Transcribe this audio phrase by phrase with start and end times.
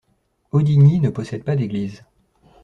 [0.51, 2.03] Audignies ne possède pas d'église.